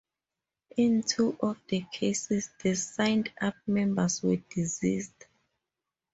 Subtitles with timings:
[0.77, 5.27] In two of the cases, the signed-up members were deceased.